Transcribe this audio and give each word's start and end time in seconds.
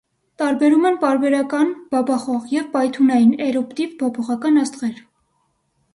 Տարբերում 0.41 0.87
են 0.89 0.95
պարբերական 1.03 1.75
(բաբախող) 1.91 2.47
և 2.55 2.65
պայթունային 2.77 3.37
(էրուպտիվ) 3.49 3.93
փոփոխական 4.01 4.59
աստղեր։ 4.67 5.05